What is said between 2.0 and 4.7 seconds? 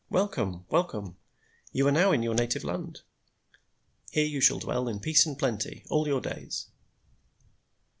in your native land! Here you shall